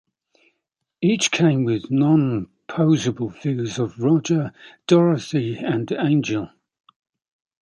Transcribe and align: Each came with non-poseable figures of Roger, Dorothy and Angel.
Each 1.03 1.29
came 1.29 1.63
with 1.63 1.91
non-poseable 1.91 3.31
figures 3.39 3.77
of 3.77 3.99
Roger, 3.99 4.51
Dorothy 4.87 5.59
and 5.59 5.91
Angel. 5.91 6.49